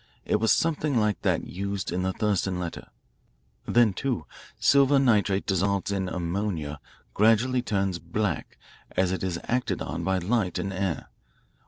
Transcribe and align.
It 0.25 0.37
was 0.37 0.51
something 0.51 0.97
like 0.99 1.21
that 1.21 1.43
used 1.45 1.91
in 1.91 2.01
the 2.01 2.11
Thurston 2.11 2.59
letter. 2.59 2.87
Then, 3.67 3.93
too, 3.93 4.25
silver 4.59 4.97
nitrate 4.97 5.45
dissolved 5.45 5.91
in 5.91 6.09
ammonia 6.09 6.79
gradually 7.13 7.61
turns 7.61 7.99
black 7.99 8.57
as 8.97 9.11
it 9.11 9.21
is 9.21 9.37
acted 9.43 9.79
on 9.79 10.03
by 10.03 10.17
light 10.17 10.57
and 10.57 10.73
air. 10.73 11.09